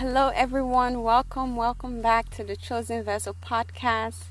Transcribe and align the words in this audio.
Hello, 0.00 0.30
everyone. 0.34 1.02
Welcome, 1.02 1.56
welcome 1.56 2.00
back 2.00 2.30
to 2.30 2.42
the 2.42 2.56
Chosen 2.56 3.04
Vessel 3.04 3.36
podcast. 3.42 4.22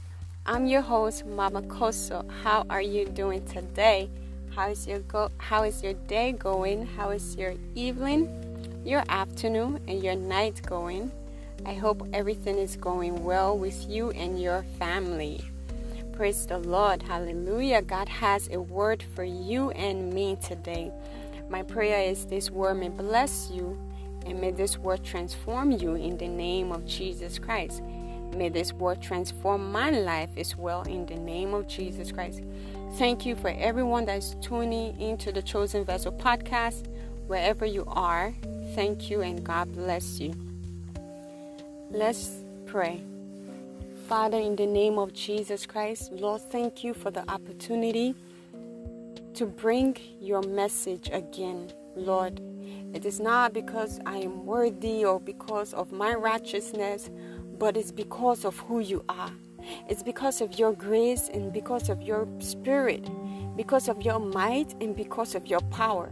I'm 0.44 0.66
your 0.66 0.82
host, 0.82 1.28
Mama 1.28 1.62
Kosso. 1.62 2.28
How 2.42 2.66
are 2.72 2.82
you 2.82 3.06
doing 3.06 3.46
today? 3.46 4.10
How 4.56 4.70
is 4.70 4.88
your 4.88 4.98
go? 5.02 5.30
How 5.38 5.62
is 5.62 5.84
your 5.84 5.94
day 5.94 6.32
going? 6.32 6.88
How 6.88 7.12
is 7.12 7.36
your 7.36 7.54
evening, 7.76 8.82
your 8.84 9.04
afternoon, 9.10 9.80
and 9.88 10.04
your 10.04 10.16
night 10.16 10.60
going? 10.66 11.12
I 11.68 11.76
hope 11.76 12.02
everything 12.14 12.58
is 12.58 12.76
going 12.76 13.24
well 13.24 13.56
with 13.56 13.88
you 13.88 14.10
and 14.10 14.42
your 14.42 14.64
family. 14.80 15.40
Praise 16.14 16.48
the 16.48 16.58
Lord. 16.58 17.04
Hallelujah. 17.04 17.84
God 17.84 18.10
has 18.10 18.50
a 18.52 18.60
word 18.60 19.04
for 19.14 19.24
you 19.24 19.70
and 19.70 20.12
me 20.12 20.36
today. 20.42 20.92
My 21.48 21.62
prayer 21.62 22.10
is 22.10 22.26
this 22.26 22.50
word 22.50 22.80
may 22.80 22.90
bless 22.90 23.52
you 23.52 23.78
and 24.30 24.40
may 24.40 24.52
this 24.52 24.78
word 24.78 25.04
transform 25.04 25.72
you 25.72 25.96
in 25.96 26.18
the 26.18 26.28
name 26.28 26.72
of 26.72 26.86
Jesus 26.86 27.40
Christ. 27.40 27.82
May 28.36 28.50
this 28.50 28.72
word 28.74 29.02
transform 29.02 29.72
my 29.72 29.90
life 29.90 30.30
as 30.38 30.56
well 30.56 30.84
in 30.84 31.06
the 31.08 31.16
name 31.16 31.54
of 31.54 31.68
Jesus 31.68 32.12
Christ. 32.12 32.44
Thank 32.94 33.26
you 33.26 33.36
for 33.36 33.50
everyone 33.50 34.06
that's 34.06 34.36
tuning 34.36 35.00
into 35.00 35.32
the 35.32 35.42
Chosen 35.42 35.84
Vessel 35.84 36.12
podcast, 36.12 36.86
wherever 37.28 37.66
you 37.66 37.84
are. 37.88 38.34
Thank 38.76 39.10
you 39.10 39.22
and 39.22 39.44
God 39.44 39.74
bless 39.74 40.20
you. 40.20 40.34
Let's 41.90 42.30
pray. 42.68 43.02
Father, 44.08 44.38
in 44.38 44.56
the 44.56 44.66
name 44.66 45.00
of 45.00 45.14
Jesus 45.14 45.66
Christ, 45.66 46.12
Lord, 46.12 46.42
thank 46.42 46.84
you 46.84 46.94
for 46.94 47.12
the 47.12 47.30
opportunity 47.30 48.16
to 49.34 49.46
bring 49.46 49.98
your 50.20 50.42
message 50.44 51.10
again, 51.12 51.72
Lord. 51.96 52.40
It 52.94 53.06
is 53.06 53.20
not 53.20 53.54
because 53.54 54.00
I 54.06 54.18
am 54.18 54.46
worthy 54.46 55.06
or 55.06 55.20
because 55.20 55.74
of 55.74 55.92
my 55.92 56.16
righteousness, 56.16 57.10
but 57.60 57.78
it's 57.78 57.92
because 57.92 58.46
of 58.46 58.58
who 58.60 58.80
you 58.80 59.04
are. 59.08 59.32
It's 59.88 60.02
because 60.02 60.42
of 60.42 60.58
your 60.58 60.74
grace 60.74 61.30
and 61.32 61.54
because 61.54 61.90
of 61.90 62.02
your 62.02 62.28
spirit, 62.40 63.08
because 63.56 63.90
of 63.90 64.02
your 64.02 64.20
might 64.20 64.74
and 64.82 64.96
because 64.96 65.36
of 65.36 65.46
your 65.48 65.62
power. 65.70 66.12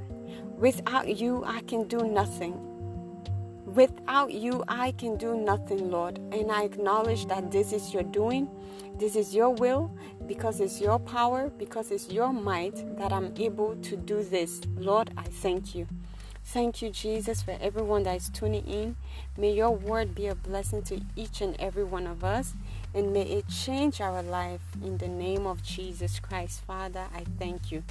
Without 0.57 1.17
you, 1.17 1.43
I 1.45 1.61
can 1.61 1.87
do 1.87 1.99
nothing. 1.99 2.59
Without 3.65 4.33
you, 4.33 4.63
I 4.67 4.91
can 4.91 5.17
do 5.17 5.35
nothing, 5.35 5.91
Lord. 5.91 6.19
And 6.31 6.51
I 6.51 6.63
acknowledge 6.63 7.25
that 7.27 7.51
this 7.51 7.73
is 7.73 7.93
your 7.93 8.03
doing, 8.03 8.49
this 8.97 9.15
is 9.15 9.35
your 9.35 9.49
will, 9.49 9.91
because 10.25 10.59
it's 10.59 10.79
your 10.79 10.99
power, 10.99 11.49
because 11.57 11.91
it's 11.91 12.09
your 12.09 12.31
might 12.33 12.97
that 12.97 13.11
I'm 13.11 13.33
able 13.37 13.75
to 13.75 13.95
do 13.97 14.23
this. 14.23 14.61
Lord, 14.75 15.11
I 15.17 15.23
thank 15.23 15.75
you. 15.75 15.87
Thank 16.47 16.81
you, 16.81 16.91
Jesus, 16.91 17.41
for 17.41 17.57
everyone 17.59 18.03
that 18.03 18.15
is 18.15 18.29
tuning 18.29 18.65
in. 18.65 18.95
May 19.37 19.51
your 19.51 19.71
word 19.71 20.15
be 20.15 20.27
a 20.27 20.33
blessing 20.33 20.81
to 20.83 21.01
each 21.13 21.41
and 21.41 21.59
every 21.59 21.83
one 21.83 22.07
of 22.07 22.23
us, 22.23 22.53
and 22.93 23.11
may 23.11 23.23
it 23.23 23.49
change 23.49 23.99
our 23.99 24.23
life 24.23 24.61
in 24.81 24.97
the 24.97 25.09
name 25.09 25.45
of 25.45 25.61
Jesus 25.61 26.21
Christ. 26.21 26.61
Father, 26.65 27.07
I 27.13 27.25
thank 27.37 27.69
you. 27.69 27.83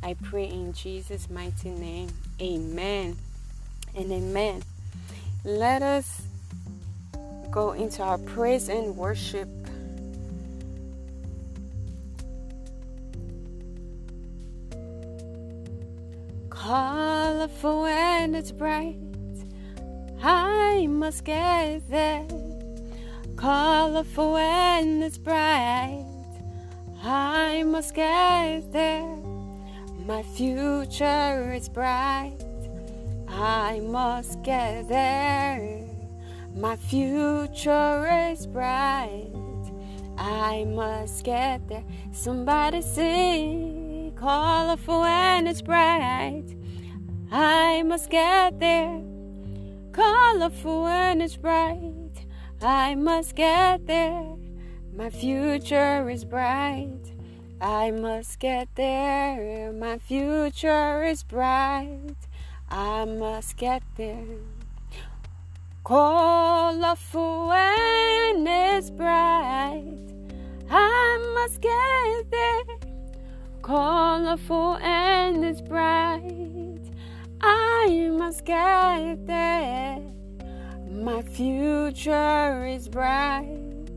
I 0.00 0.14
pray 0.14 0.44
in 0.44 0.72
Jesus' 0.72 1.28
mighty 1.28 1.70
name. 1.70 2.08
Amen 2.40 3.16
and 3.96 4.12
amen. 4.12 4.62
Let 5.42 5.82
us 5.82 6.22
go 7.50 7.72
into 7.72 8.00
our 8.00 8.18
praise 8.18 8.68
and 8.68 8.96
worship. 8.96 9.48
Colorful 17.34 17.82
when 17.82 18.36
it's 18.36 18.52
bright, 18.52 18.96
I 20.22 20.86
must 20.86 21.24
get 21.24 21.82
there. 21.90 22.24
Colorful 23.34 24.34
when 24.34 25.02
it's 25.02 25.18
bright, 25.18 26.06
I 27.02 27.64
must 27.64 27.92
get 27.92 28.72
there. 28.72 29.16
My 30.06 30.22
future 30.22 31.52
is 31.52 31.68
bright. 31.68 32.38
I 33.28 33.80
must 33.80 34.44
get 34.44 34.88
there. 34.88 35.84
My 36.54 36.76
future 36.76 38.30
is 38.30 38.46
bright. 38.46 39.28
I 40.16 40.64
must 40.68 41.24
get 41.24 41.66
there. 41.68 41.84
Somebody 42.12 42.80
sing, 42.80 44.12
colorful 44.16 45.02
and 45.02 45.48
it's 45.48 45.62
bright. 45.62 46.44
I 47.36 47.82
must 47.82 48.10
get 48.10 48.60
there. 48.60 49.02
Colorful 49.90 50.86
and 50.86 51.20
it's 51.20 51.36
bright. 51.36 52.26
I 52.62 52.94
must 52.94 53.34
get 53.34 53.88
there. 53.88 54.36
My 54.96 55.10
future 55.10 56.08
is 56.08 56.24
bright. 56.24 57.12
I 57.60 57.90
must 57.90 58.38
get 58.38 58.68
there. 58.76 59.72
My 59.72 59.98
future 59.98 61.02
is 61.02 61.24
bright. 61.24 62.14
I 62.70 63.04
must 63.04 63.56
get 63.56 63.82
there. 63.96 64.38
Colorful 65.82 67.50
and 67.50 68.46
it's 68.46 68.90
bright. 68.90 69.82
I 70.70 71.32
must 71.34 71.60
get 71.60 72.30
there. 72.30 72.78
Colorful 73.60 74.76
and 74.76 75.44
it's 75.44 75.60
bright. 75.60 76.63
I 77.86 78.08
must 78.08 78.46
get 78.46 79.26
there. 79.26 80.00
My 80.90 81.20
future 81.20 82.64
is 82.66 82.88
bright. 82.88 83.90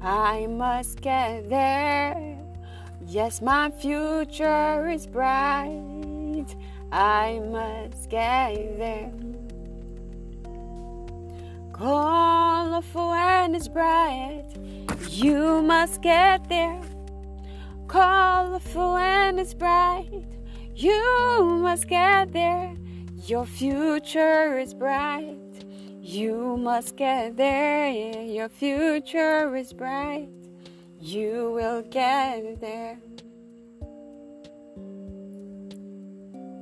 I 0.00 0.46
must 0.46 1.02
get 1.02 1.50
there. 1.50 2.38
Yes, 3.06 3.42
my 3.42 3.70
future 3.70 4.88
is 4.88 5.06
bright. 5.06 6.46
I 6.90 7.40
must 7.50 8.08
get 8.08 8.78
there. 8.78 9.12
Colorful 11.74 13.12
and 13.12 13.54
it's 13.54 13.68
bright. 13.68 14.46
You 15.10 15.60
must 15.60 16.00
get 16.00 16.48
there. 16.48 16.80
Colorful 17.86 18.96
and 18.96 19.38
it's 19.38 19.52
bright. 19.52 20.24
You 20.74 21.60
must 21.60 21.86
get 21.86 22.32
there. 22.32 22.74
Your 23.26 23.44
future 23.44 24.56
is 24.56 24.72
bright. 24.72 25.36
You 26.00 26.56
must 26.56 26.96
get 26.96 27.36
there. 27.36 27.90
Your 28.22 28.48
future 28.48 29.56
is 29.56 29.72
bright. 29.72 30.28
You 31.00 31.50
will 31.52 31.82
get 31.82 32.60
there. 32.60 33.00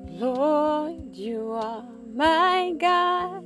Lord, 0.08 1.14
you 1.14 1.50
are 1.52 1.84
my 2.14 2.72
God, 2.78 3.44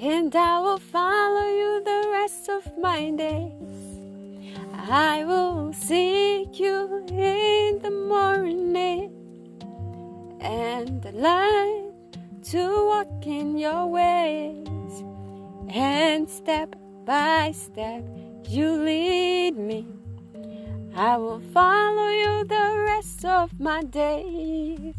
and 0.00 0.34
I 0.34 0.58
will 0.60 0.78
follow 0.78 1.48
you 1.50 1.82
the 1.84 2.08
rest 2.12 2.48
of 2.48 2.78
my 2.78 3.10
days. 3.10 3.52
I 4.88 5.24
will 5.26 5.74
seek 5.74 6.58
you 6.58 7.04
in 7.10 7.78
the 7.80 7.90
morning 7.90 9.12
and 10.40 11.04
learn 11.12 11.89
to 12.50 12.66
walk 12.88 13.26
in 13.26 13.56
your 13.56 13.86
ways, 13.86 15.04
and 15.68 16.28
step 16.28 16.74
by 17.04 17.52
step 17.52 18.02
you 18.48 18.72
lead 18.72 19.56
me. 19.56 19.86
I 20.92 21.16
will 21.16 21.38
follow 21.54 22.08
you 22.08 22.44
the 22.44 22.84
rest 22.88 23.24
of 23.24 23.60
my 23.60 23.84
days. 23.84 24.96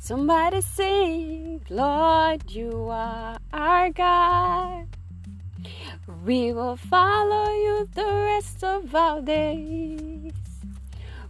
Somebody 0.00 0.60
sing, 0.60 1.62
Lord, 1.70 2.50
you 2.50 2.88
are 2.90 3.38
our 3.52 3.90
God. 3.90 4.88
We 6.24 6.52
will 6.52 6.76
follow 6.76 7.52
you 7.52 7.88
the 7.94 8.12
rest 8.26 8.64
of 8.64 8.92
our 8.92 9.20
days. 9.20 10.32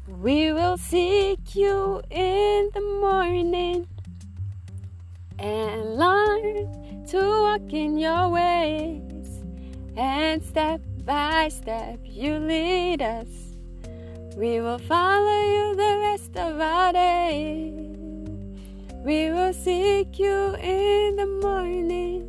We 0.09 0.50
will 0.50 0.79
seek 0.79 1.55
you 1.55 2.00
in 2.11 2.71
the 2.73 2.81
morning 3.03 3.87
and 5.38 5.96
learn 5.96 7.05
to 7.08 7.19
walk 7.19 7.73
in 7.73 7.99
your 7.99 8.29
ways. 8.29 9.40
And 9.96 10.43
step 10.43 10.81
by 11.05 11.49
step, 11.49 12.00
you 12.05 12.38
lead 12.38 13.02
us. 13.02 13.29
We 14.37 14.61
will 14.61 14.79
follow 14.79 15.40
you 15.55 15.75
the 15.75 15.99
rest 16.00 16.37
of 16.37 16.61
our 16.61 16.93
days. 16.93 17.88
We 19.05 19.31
will 19.31 19.52
seek 19.52 20.19
you 20.19 20.55
in 20.56 21.17
the 21.17 21.26
morning 21.43 22.29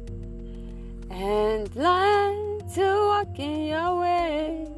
and 1.11 1.75
learn 1.75 2.59
to 2.75 2.85
walk 3.09 3.37
in 3.37 3.65
your 3.67 3.99
ways. 3.99 4.69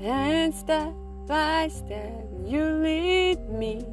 And 0.00 0.54
step 0.54 0.94
by 1.26 1.68
step, 1.68 2.26
you 2.44 2.64
lead 2.64 3.50
me. 3.50 3.84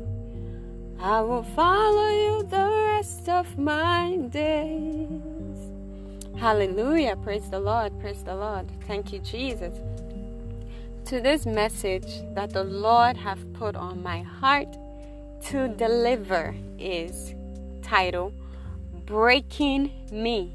I 0.99 1.21
will 1.21 1.43
follow 1.43 2.09
you 2.09 2.43
the 2.43 2.84
rest 3.05 3.29
of 3.29 3.59
my 3.59 4.17
days. 4.31 5.69
Hallelujah. 6.37 7.15
Praise 7.17 7.47
the 7.51 7.59
Lord. 7.59 7.91
Praise 7.99 8.23
the 8.23 8.35
Lord. 8.35 8.65
Thank 8.87 9.13
you, 9.13 9.19
Jesus. 9.19 9.75
To 11.05 11.21
this 11.21 11.45
message 11.45 12.23
that 12.33 12.49
the 12.49 12.63
Lord 12.63 13.15
have 13.17 13.53
put 13.53 13.75
on 13.75 14.01
my 14.01 14.23
heart 14.23 14.75
to 15.49 15.67
deliver 15.67 16.55
is 16.79 17.35
title 17.83 18.33
Breaking 19.05 19.91
Me. 20.11 20.51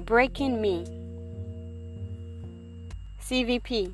Breaking 0.00 0.60
Me. 0.60 0.84
CVP. 3.22 3.92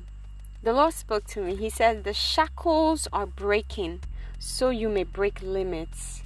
The 0.63 0.73
Lord 0.73 0.93
spoke 0.95 1.25
to 1.27 1.41
me. 1.41 1.55
He 1.55 1.69
said, 1.69 2.03
The 2.03 2.13
shackles 2.13 3.07
are 3.13 3.27
breaking 3.27 3.99
so 4.39 4.71
you 4.71 4.89
may 4.89 5.03
break 5.03 5.39
limits. 5.43 6.16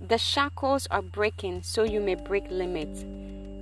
The 0.00 0.18
shackles 0.18 0.86
are 0.90 1.00
breaking 1.00 1.62
so 1.62 1.82
you 1.82 2.00
may 2.00 2.16
break 2.16 2.50
limits. 2.50 3.04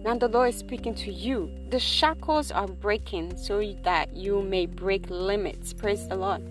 Now 0.05 0.19
the 0.19 0.27
Lord 0.27 0.49
is 0.49 0.59
speaking 0.59 0.95
to 0.97 1.13
you. 1.13 1.49
The 1.71 1.79
shackles 1.79 2.51
are 2.51 2.67
breaking 2.67 3.37
so 3.37 3.63
that 3.85 4.17
you 4.17 4.43
may 4.43 4.67
break 4.67 5.09
limits. 5.09 5.73
Praise 5.73 6.09
the 6.09 6.17
Lord. 6.17 6.43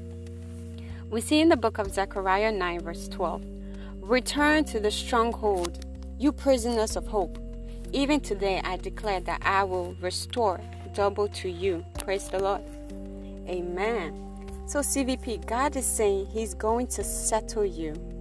We 1.10 1.20
see 1.20 1.42
in 1.42 1.50
the 1.50 1.58
book 1.58 1.80
of 1.80 1.94
Zechariah 1.94 2.54
9, 2.54 2.80
verse 2.80 3.10
12 3.10 3.44
Return 4.00 4.64
to 4.66 4.80
the 4.80 4.90
stronghold, 4.90 5.86
you 6.18 6.32
prisoners 6.32 6.96
of 6.96 7.06
hope. 7.06 7.38
Even 7.92 8.22
today 8.22 8.62
I 8.64 8.78
declare 8.78 9.20
that 9.20 9.42
I 9.46 9.66
will 9.66 9.96
restore 10.02 10.62
double 10.94 11.28
to 11.28 11.50
you. 11.50 11.86
Praise 12.00 12.30
the 12.30 12.40
Lord. 12.40 12.62
Amen. 13.48 14.20
So, 14.66 14.80
CVP, 14.80 15.46
God 15.46 15.76
is 15.76 15.86
saying 15.86 16.28
He's 16.28 16.54
going 16.54 16.88
to 16.88 17.04
settle 17.04 17.66
you. 17.66 18.13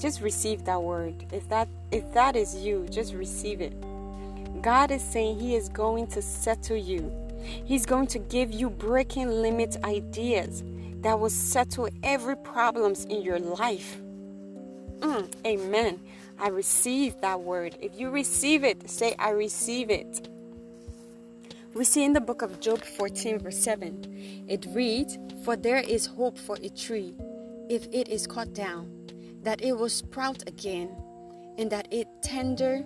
Just 0.00 0.22
receive 0.22 0.64
that 0.64 0.82
word. 0.82 1.26
If 1.30 1.48
that 1.50 1.68
if 1.92 2.10
that 2.12 2.34
is 2.34 2.56
you, 2.56 2.86
just 2.90 3.12
receive 3.12 3.60
it. 3.60 3.74
God 4.62 4.90
is 4.90 5.02
saying 5.02 5.38
He 5.38 5.54
is 5.54 5.68
going 5.68 6.06
to 6.08 6.22
settle 6.22 6.76
you. 6.76 7.12
He's 7.64 7.86
going 7.86 8.06
to 8.08 8.18
give 8.18 8.50
you 8.50 8.70
breaking 8.70 9.28
limit 9.28 9.76
ideas 9.84 10.62
that 11.02 11.18
will 11.18 11.30
settle 11.30 11.88
every 12.02 12.36
problems 12.36 13.04
in 13.04 13.22
your 13.22 13.38
life. 13.38 13.98
Mm, 15.00 15.30
amen. 15.46 16.00
I 16.38 16.48
receive 16.48 17.20
that 17.20 17.40
word. 17.40 17.76
If 17.80 17.98
you 17.98 18.10
receive 18.10 18.64
it, 18.64 18.88
say 18.88 19.14
I 19.18 19.30
receive 19.30 19.90
it. 19.90 20.28
We 21.74 21.84
see 21.84 22.04
in 22.04 22.14
the 22.14 22.20
book 22.20 22.42
of 22.42 22.60
Job 22.60 22.82
14, 22.82 23.38
verse 23.38 23.58
7, 23.58 24.44
it 24.48 24.66
reads, 24.70 25.18
For 25.44 25.56
there 25.56 25.78
is 25.78 26.06
hope 26.06 26.36
for 26.36 26.56
a 26.62 26.68
tree, 26.68 27.14
if 27.68 27.86
it 27.92 28.08
is 28.08 28.26
cut 28.26 28.52
down, 28.54 28.90
that 29.42 29.62
it 29.62 29.72
will 29.72 29.88
sprout 29.88 30.46
again, 30.46 30.90
and 31.58 31.70
that 31.70 31.88
its 31.90 32.10
tender 32.22 32.84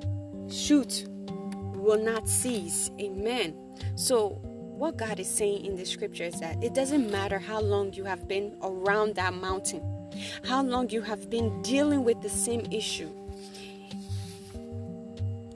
shoot 0.48 1.06
will 1.74 2.02
not 2.02 2.28
cease. 2.28 2.90
Amen. 3.00 3.54
So, 3.96 4.40
what 4.42 4.96
God 4.96 5.20
is 5.20 5.28
saying 5.28 5.64
in 5.64 5.76
the 5.76 5.84
scripture 5.84 6.24
is 6.24 6.40
that 6.40 6.62
it 6.62 6.74
doesn't 6.74 7.10
matter 7.10 7.38
how 7.38 7.60
long 7.60 7.92
you 7.92 8.04
have 8.04 8.26
been 8.26 8.56
around 8.62 9.14
that 9.14 9.34
mountain, 9.34 9.82
how 10.44 10.62
long 10.62 10.90
you 10.90 11.02
have 11.02 11.30
been 11.30 11.62
dealing 11.62 12.04
with 12.04 12.20
the 12.22 12.28
same 12.28 12.66
issue. 12.72 13.10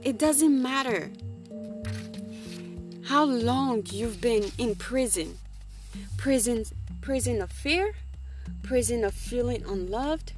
It 0.02 0.18
doesn't 0.18 0.62
matter 0.62 1.10
how 3.08 3.24
long 3.24 3.82
you've 3.90 4.20
been 4.20 4.50
in 4.58 4.74
prison 4.74 5.38
prison 6.18 6.64
prison 7.00 7.40
of 7.40 7.50
fear 7.50 7.94
prison 8.62 9.02
of 9.02 9.14
feeling 9.14 9.64
unloved 9.66 10.32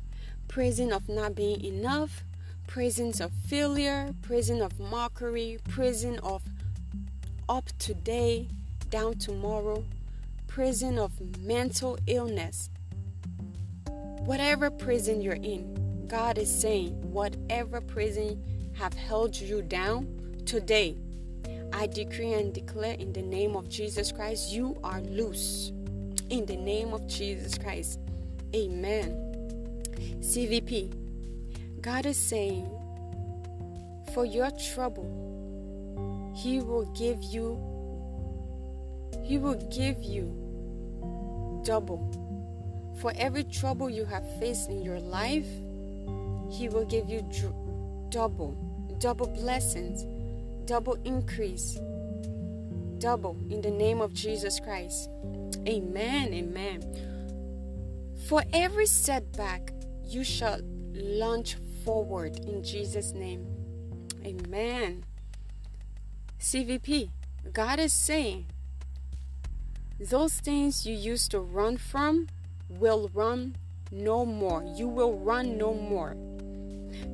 prison 0.50 0.92
of 0.92 1.08
not 1.08 1.36
being 1.36 1.64
enough 1.64 2.24
prisons 2.66 3.20
of 3.20 3.30
failure 3.46 4.12
prison 4.20 4.60
of 4.60 4.80
mockery 4.80 5.58
prison 5.68 6.18
of 6.24 6.42
up 7.48 7.68
today 7.78 8.48
down 8.90 9.14
tomorrow 9.14 9.84
prison 10.48 10.98
of 10.98 11.12
mental 11.38 11.96
illness 12.08 12.68
whatever 14.24 14.72
prison 14.72 15.22
you're 15.22 15.34
in 15.34 16.04
god 16.08 16.36
is 16.36 16.50
saying 16.50 16.90
whatever 17.12 17.80
prison 17.80 18.42
have 18.76 18.92
held 18.94 19.36
you 19.36 19.62
down 19.62 20.04
today 20.44 20.96
I 21.72 21.86
decree 21.86 22.32
and 22.32 22.52
declare 22.52 22.94
in 22.94 23.12
the 23.12 23.22
name 23.22 23.54
of 23.54 23.68
Jesus 23.68 24.10
Christ, 24.10 24.50
you 24.50 24.76
are 24.82 25.00
loose. 25.02 25.70
In 26.28 26.44
the 26.44 26.56
name 26.56 26.92
of 26.92 27.06
Jesus 27.06 27.56
Christ. 27.56 28.00
Amen. 28.54 29.29
CVP, 30.20 30.92
God 31.80 32.06
is 32.06 32.16
saying, 32.16 32.68
for 34.14 34.24
your 34.24 34.50
trouble, 34.72 35.06
He 36.36 36.60
will 36.60 36.86
give 36.92 37.22
you, 37.22 37.58
He 39.22 39.38
will 39.38 39.60
give 39.70 40.02
you 40.02 41.62
double. 41.64 42.00
For 43.00 43.12
every 43.16 43.44
trouble 43.44 43.88
you 43.88 44.04
have 44.04 44.24
faced 44.38 44.68
in 44.68 44.82
your 44.82 45.00
life, 45.00 45.48
He 46.50 46.68
will 46.68 46.84
give 46.84 47.08
you 47.08 47.22
double, 48.10 48.56
double 48.98 49.28
blessings 49.28 50.04
double 50.70 50.96
increase. 51.04 51.80
Double 52.98 53.36
in 53.50 53.60
the 53.60 53.72
name 53.72 54.00
of 54.00 54.14
Jesus 54.14 54.60
Christ. 54.60 55.10
Amen. 55.66 56.32
Amen. 56.32 56.80
For 58.28 58.44
every 58.52 58.86
setback, 58.86 59.69
you 60.10 60.24
shall 60.24 60.60
launch 60.92 61.56
forward 61.84 62.36
in 62.38 62.62
Jesus' 62.62 63.12
name. 63.12 63.46
Amen. 64.24 65.04
CVP, 66.38 67.10
God 67.52 67.78
is 67.78 67.92
saying 67.92 68.46
those 69.98 70.34
things 70.34 70.86
you 70.86 70.94
used 70.94 71.30
to 71.30 71.40
run 71.40 71.76
from 71.76 72.28
will 72.68 73.10
run 73.12 73.56
no 73.92 74.24
more. 74.24 74.64
You 74.76 74.88
will 74.88 75.18
run 75.18 75.58
no 75.58 75.74
more. 75.74 76.16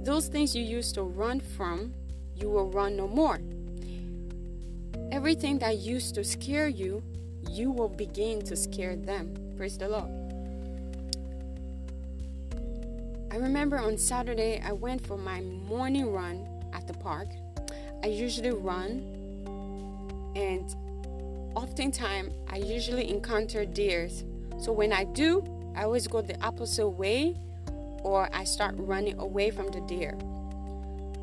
Those 0.04 0.28
things 0.28 0.54
you 0.54 0.62
used 0.62 0.94
to 0.94 1.02
run 1.02 1.40
from 1.40 1.94
you 2.34 2.50
will 2.50 2.70
run 2.70 2.96
no 2.96 3.08
more. 3.08 3.40
Everything 5.10 5.58
that 5.60 5.78
used 5.78 6.14
to 6.16 6.24
scare 6.24 6.68
you, 6.68 7.02
you 7.50 7.70
will 7.70 7.88
begin 7.88 8.42
to 8.42 8.56
scare 8.56 8.96
them. 8.96 9.34
Praise 9.56 9.78
the 9.78 9.88
Lord. 9.88 10.25
I 13.36 13.38
remember 13.38 13.78
on 13.78 13.98
Saturday, 13.98 14.62
I 14.64 14.72
went 14.72 15.06
for 15.06 15.18
my 15.18 15.42
morning 15.42 16.10
run 16.10 16.48
at 16.72 16.86
the 16.86 16.94
park. 16.94 17.28
I 18.02 18.06
usually 18.06 18.52
run, 18.52 19.02
and 20.34 20.74
oftentimes 21.54 22.32
I 22.48 22.56
usually 22.56 23.10
encounter 23.10 23.66
deers. 23.66 24.24
So 24.58 24.72
when 24.72 24.90
I 24.90 25.04
do, 25.04 25.44
I 25.76 25.82
always 25.82 26.06
go 26.08 26.22
the 26.22 26.42
opposite 26.42 26.88
way 26.88 27.36
or 28.02 28.30
I 28.32 28.44
start 28.44 28.74
running 28.78 29.18
away 29.18 29.50
from 29.50 29.70
the 29.70 29.82
deer. 29.82 30.16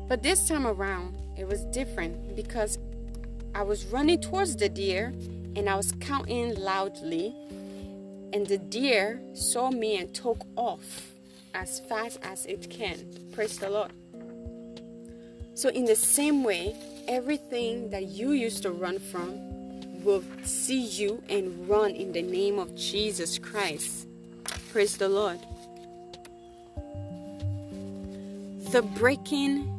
But 0.08 0.22
this 0.22 0.46
time 0.46 0.68
around, 0.68 1.16
it 1.36 1.48
was 1.48 1.64
different 1.72 2.36
because 2.36 2.78
I 3.56 3.62
was 3.62 3.86
running 3.86 4.20
towards 4.20 4.54
the 4.54 4.68
deer 4.68 5.12
and 5.56 5.68
I 5.68 5.74
was 5.74 5.90
counting 5.98 6.54
loudly, 6.54 7.34
and 8.32 8.46
the 8.46 8.58
deer 8.58 9.20
saw 9.32 9.72
me 9.72 9.96
and 9.96 10.14
took 10.14 10.46
off 10.54 11.13
as 11.54 11.80
fast 11.80 12.18
as 12.22 12.44
it 12.46 12.68
can. 12.68 12.98
Praise 13.32 13.58
the 13.58 13.70
Lord. 13.70 13.92
So, 15.54 15.68
in 15.68 15.84
the 15.84 15.96
same 15.96 16.42
way, 16.42 16.74
everything 17.06 17.90
that 17.90 18.08
you 18.08 18.32
used 18.32 18.62
to 18.64 18.72
run 18.72 18.98
from 18.98 20.02
will 20.02 20.22
see 20.42 20.82
you 20.82 21.22
and 21.28 21.68
run 21.68 21.92
in 21.92 22.12
the 22.12 22.22
name 22.22 22.58
of 22.58 22.74
Jesus 22.74 23.38
Christ. 23.38 24.06
Praise 24.70 24.96
the 24.96 25.08
Lord. 25.08 25.38
The 28.72 28.82
breaking 28.82 29.70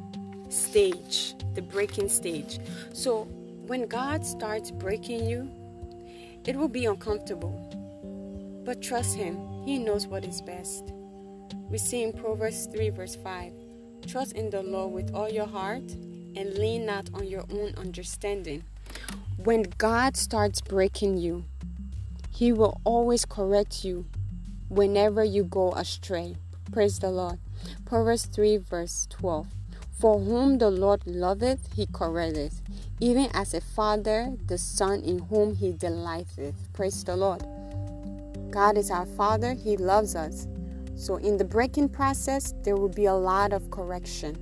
stage, 0.49 1.35
the 1.53 1.61
breaking 1.61 2.09
stage. 2.09 2.59
So 2.93 3.23
when 3.67 3.85
God 3.87 4.25
starts 4.25 4.71
breaking 4.71 5.27
you, 5.29 5.51
it 6.45 6.55
will 6.55 6.69
be 6.69 6.85
uncomfortable. 6.85 7.53
But 8.63 8.81
trust 8.81 9.15
Him, 9.15 9.37
He 9.65 9.77
knows 9.77 10.07
what 10.07 10.23
is 10.23 10.41
best. 10.41 10.91
We 11.69 11.77
see 11.77 12.03
in 12.03 12.13
Proverbs 12.13 12.67
3, 12.71 12.89
verse 12.89 13.15
5 13.15 13.53
Trust 14.07 14.33
in 14.33 14.49
the 14.49 14.61
Lord 14.61 14.93
with 14.93 15.13
all 15.13 15.29
your 15.29 15.47
heart 15.47 15.91
and 16.35 16.57
lean 16.57 16.85
not 16.85 17.09
on 17.13 17.27
your 17.27 17.43
own 17.51 17.73
understanding. 17.75 18.63
When 19.37 19.63
God 19.77 20.15
starts 20.15 20.61
breaking 20.61 21.17
you, 21.17 21.45
He 22.29 22.53
will 22.53 22.79
always 22.83 23.25
correct 23.25 23.83
you 23.83 24.05
whenever 24.69 25.23
you 25.23 25.43
go 25.43 25.71
astray. 25.73 26.35
Praise 26.71 26.99
the 26.99 27.09
Lord. 27.09 27.39
Proverbs 27.85 28.25
3, 28.25 28.57
verse 28.57 29.07
12. 29.09 29.47
For 29.91 30.19
whom 30.19 30.57
the 30.57 30.69
Lord 30.69 31.01
loveth, 31.05 31.73
he 31.73 31.85
correcteth, 31.85 32.61
even 32.99 33.29
as 33.33 33.53
a 33.53 33.61
father 33.61 34.33
the 34.47 34.57
son 34.57 35.01
in 35.01 35.19
whom 35.19 35.55
he 35.55 35.71
delighteth. 35.71 36.71
Praise 36.73 37.03
the 37.03 37.15
Lord. 37.15 37.43
God 38.55 38.77
is 38.77 38.89
our 38.89 39.05
Father, 39.05 39.53
He 39.53 39.75
loves 39.75 40.15
us. 40.15 40.47
So, 40.95 41.17
in 41.17 41.37
the 41.37 41.45
breaking 41.45 41.89
process, 41.89 42.53
there 42.63 42.77
will 42.77 42.89
be 42.89 43.05
a 43.05 43.13
lot 43.15 43.53
of 43.53 43.69
correction. 43.71 44.37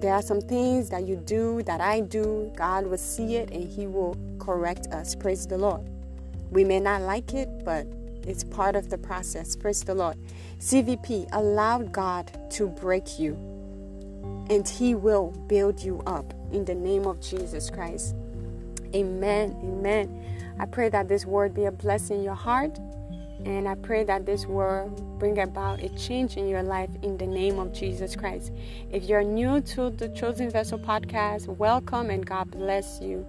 there 0.00 0.14
are 0.14 0.22
some 0.22 0.40
things 0.40 0.90
that 0.90 1.06
you 1.06 1.16
do, 1.16 1.62
that 1.64 1.80
I 1.80 2.00
do, 2.00 2.52
God 2.56 2.86
will 2.86 2.98
see 2.98 3.36
it 3.36 3.50
and 3.50 3.68
He 3.68 3.86
will 3.86 4.16
correct 4.38 4.88
us. 4.88 5.14
Praise 5.14 5.46
the 5.46 5.58
Lord. 5.58 5.82
We 6.50 6.64
may 6.64 6.80
not 6.80 7.02
like 7.02 7.34
it, 7.34 7.48
but 7.64 7.86
it's 8.26 8.44
part 8.44 8.76
of 8.76 8.90
the 8.90 8.98
process. 8.98 9.56
Praise 9.56 9.82
the 9.84 9.94
Lord. 9.94 10.16
CVP, 10.60 11.28
allow 11.32 11.80
God 11.80 12.30
to 12.52 12.68
break 12.68 13.18
you, 13.18 13.34
and 14.50 14.68
He 14.68 14.94
will 14.94 15.32
build 15.48 15.82
you 15.82 16.02
up 16.06 16.32
in 16.52 16.64
the 16.64 16.74
name 16.74 17.06
of 17.06 17.20
Jesus 17.20 17.70
Christ. 17.70 18.14
Amen. 18.94 19.56
Amen. 19.62 20.56
I 20.60 20.66
pray 20.66 20.88
that 20.90 21.08
this 21.08 21.26
word 21.26 21.54
be 21.54 21.66
a 21.66 21.72
blessing 21.72 22.18
in 22.18 22.24
your 22.24 22.34
heart. 22.34 22.78
And 23.44 23.68
I 23.68 23.76
pray 23.76 24.04
that 24.04 24.26
this 24.26 24.46
will 24.46 24.88
bring 25.18 25.38
about 25.38 25.82
a 25.82 25.88
change 25.90 26.36
in 26.36 26.48
your 26.48 26.62
life 26.62 26.90
in 27.02 27.16
the 27.16 27.26
name 27.26 27.58
of 27.58 27.72
Jesus 27.72 28.16
Christ. 28.16 28.52
If 28.90 29.04
you're 29.04 29.22
new 29.22 29.60
to 29.60 29.90
the 29.90 30.08
Chosen 30.08 30.50
Vessel 30.50 30.78
podcast, 30.78 31.46
welcome 31.46 32.10
and 32.10 32.26
God 32.26 32.50
bless 32.50 33.00
you. 33.00 33.26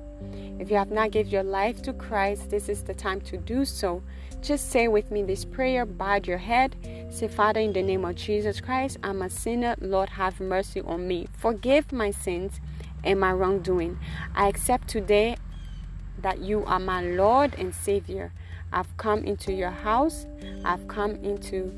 If 0.59 0.69
you 0.69 0.77
have 0.77 0.91
not 0.91 1.11
given 1.11 1.31
your 1.31 1.43
life 1.43 1.81
to 1.83 1.93
Christ, 1.93 2.49
this 2.49 2.69
is 2.69 2.83
the 2.83 2.93
time 2.93 3.21
to 3.21 3.37
do 3.37 3.65
so. 3.65 4.03
Just 4.41 4.71
say 4.71 4.87
with 4.87 5.11
me 5.11 5.23
this 5.23 5.45
prayer, 5.45 5.85
bow 5.85 6.19
your 6.23 6.37
head. 6.37 6.75
Say, 7.09 7.27
Father, 7.27 7.59
in 7.59 7.73
the 7.73 7.83
name 7.83 8.03
of 8.03 8.15
Jesus 8.15 8.59
Christ, 8.59 8.97
I'm 9.03 9.21
a 9.21 9.29
sinner. 9.29 9.75
Lord, 9.79 10.09
have 10.09 10.39
mercy 10.39 10.81
on 10.81 11.07
me. 11.07 11.27
Forgive 11.37 11.91
my 11.91 12.11
sins 12.11 12.59
and 13.03 13.19
my 13.19 13.31
wrongdoing. 13.31 13.99
I 14.35 14.47
accept 14.47 14.87
today 14.87 15.37
that 16.21 16.39
you 16.39 16.65
are 16.65 16.79
my 16.79 17.01
Lord 17.01 17.55
and 17.57 17.73
Savior. 17.73 18.33
I've 18.71 18.95
come 18.97 19.23
into 19.23 19.53
your 19.53 19.71
house. 19.71 20.25
I've 20.63 20.87
come 20.87 21.15
into 21.15 21.73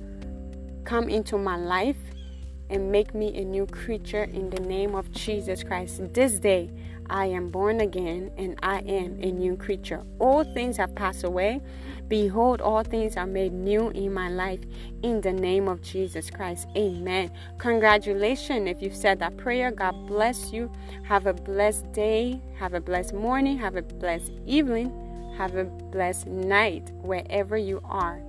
come 0.84 1.10
into 1.10 1.38
my 1.38 1.56
life 1.58 1.98
and 2.70 2.92
make 2.92 3.14
me 3.14 3.38
a 3.38 3.46
new 3.46 3.66
creature 3.68 4.24
in 4.24 4.50
the 4.50 4.60
name 4.62 4.96
of 4.96 5.12
Jesus 5.12 5.64
Christ. 5.64 6.02
This 6.14 6.40
day 6.40 6.70
I 7.10 7.26
am 7.26 7.50
born 7.50 7.82
again 7.82 8.32
and 8.38 8.58
I 8.64 8.80
am 8.80 9.20
a 9.22 9.32
new 9.32 9.58
creature. 9.58 10.02
All 10.20 10.46
things 10.46 10.78
have 10.78 10.96
passed 10.96 11.26
away. 11.26 11.62
Behold, 12.08 12.62
all 12.62 12.84
things 12.84 13.18
are 13.18 13.26
made 13.26 13.52
new 13.54 13.90
in 13.90 14.14
my 14.14 14.30
life 14.30 14.62
in 15.04 15.22
the 15.22 15.34
name 15.34 15.68
of 15.68 15.82
Jesus 15.82 16.30
Christ. 16.30 16.68
Amen. 16.78 17.32
Congratulations 17.58 18.68
if 18.70 18.82
you've 18.82 18.96
said 18.96 19.20
that 19.20 19.36
prayer. 19.38 19.72
God 19.72 20.08
bless 20.08 20.54
you. 20.54 20.72
Have 21.04 21.28
a 21.28 21.34
blessed 21.34 21.92
day. 21.92 22.42
Have 22.58 22.74
a 22.74 22.82
blessed 22.82 23.14
morning. 23.14 23.58
Have 23.58 23.76
a 23.76 23.82
blessed 23.82 24.32
evening. 24.46 25.11
Have 25.38 25.56
a 25.56 25.66
blessed 25.66 26.28
night 26.28 26.92
wherever 27.02 27.58
you 27.58 27.82
are. 27.86 28.22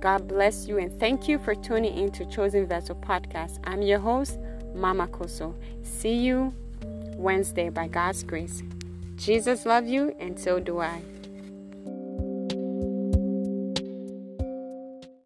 God 0.00 0.28
bless 0.28 0.66
you 0.66 0.78
and 0.78 0.92
thank 1.00 1.28
you 1.28 1.38
for 1.38 1.54
tuning 1.54 1.96
in 1.96 2.10
to 2.12 2.26
Chosen 2.26 2.66
Vessel 2.66 2.96
Podcast. 2.96 3.58
I'm 3.64 3.82
your 3.82 3.98
host, 3.98 4.38
Mama 4.74 5.06
Kosso. 5.08 5.54
See 5.82 6.14
you 6.14 6.52
Wednesday 7.16 7.70
by 7.70 7.88
God's 7.88 8.22
grace. 8.22 8.62
Jesus 9.16 9.64
loves 9.64 9.88
you 9.88 10.14
and 10.18 10.38
so 10.38 10.60
do 10.60 10.80
I. 10.80 11.13